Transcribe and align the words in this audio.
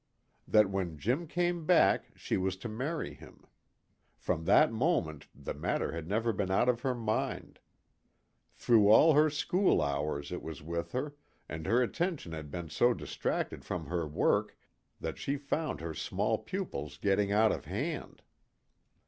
That 0.47 0.67
when 0.71 0.97
Jim 0.97 1.27
came 1.27 1.63
back 1.67 2.07
she 2.15 2.35
was 2.35 2.57
to 2.57 2.67
marry 2.67 3.13
him. 3.13 3.45
From 4.17 4.45
that 4.45 4.71
moment 4.71 5.27
the 5.35 5.53
matter 5.53 5.91
had 5.91 6.07
never 6.07 6.33
been 6.33 6.49
out 6.49 6.67
of 6.67 6.81
her 6.81 6.95
mind; 6.95 7.59
through 8.55 8.89
all 8.89 9.13
her 9.13 9.29
school 9.29 9.79
hours 9.79 10.31
it 10.31 10.41
was 10.41 10.63
with 10.63 10.93
her, 10.93 11.13
and 11.47 11.67
her 11.67 11.83
attention 11.83 12.31
had 12.31 12.49
been 12.49 12.69
so 12.71 12.95
distracted 12.95 13.63
from 13.63 13.85
her 13.85 14.07
work 14.07 14.57
that 14.99 15.19
she 15.19 15.37
found 15.37 15.81
her 15.81 15.93
small 15.93 16.39
pupils 16.39 16.97
getting 16.97 17.31
out 17.31 17.51
of 17.51 17.65
hand. 17.65 18.23